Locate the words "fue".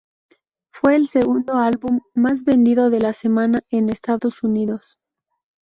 0.71-0.95